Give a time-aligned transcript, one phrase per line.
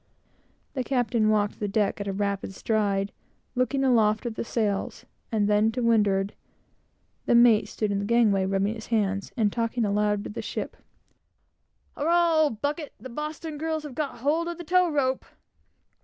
[0.73, 3.11] The captain walked the deck at a rapid stride,
[3.53, 6.33] looked aloft at the sails, and then to windward;
[7.27, 10.75] the mate stood in the gangway, rubbing his hands, and talking aloud to the ship
[11.95, 12.93] "Hurrah, old bucket!
[12.99, 15.23] the Boston girls have got hold of the tow rope!"